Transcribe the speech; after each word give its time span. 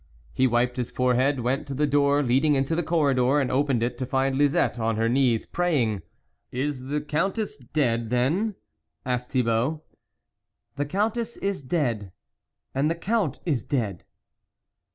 He 0.33 0.47
wiped 0.47 0.77
his 0.77 0.89
forehead, 0.89 1.41
went 1.41 1.67
to 1.67 1.75
the 1.75 1.85
door 1.85 2.23
leading 2.23 2.55
into 2.55 2.73
the 2.75 2.81
corridor, 2.81 3.39
and 3.39 3.51
opened 3.51 3.83
it, 3.83 3.99
to 3.99 4.05
find 4.07 4.35
Lisette 4.35 4.79
on 4.79 4.95
her 4.95 5.07
knees, 5.07 5.45
praying." 5.45 6.01
Is 6.51 6.85
the 6.87 7.01
Countess 7.01 7.55
dead 7.57 8.09
then?" 8.09 8.55
asked 9.05 9.29
Thibault." 9.29 9.83
The 10.75 10.85
Countess 10.85 11.37
is 11.37 11.61
dead, 11.61 12.11
and 12.73 12.89
the 12.89 12.95
Count 12.95 13.41
is 13.45 13.63
dead." 13.63 14.03